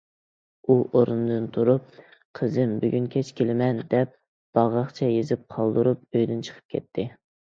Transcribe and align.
ئۇ 0.67 0.77
ئورنىدىن 0.99 1.43
تۇرۇپ« 1.57 1.91
قىزىم 2.39 2.71
بۈگۈن 2.85 3.05
كەچ 3.15 3.29
كېلىمەن» 3.41 3.83
دەپ 3.93 4.17
باغاقچە 4.59 5.11
يېزىپ 5.13 5.43
قالدۇرۇپ، 5.57 6.01
ئۆيىدىن 6.17 6.41
چىقىپ 6.49 6.77
كەتتى. 6.77 7.07